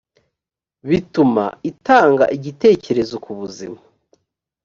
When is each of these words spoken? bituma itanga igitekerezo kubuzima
bituma 0.89 1.45
itanga 1.71 2.25
igitekerezo 2.37 3.15
kubuzima 3.23 3.79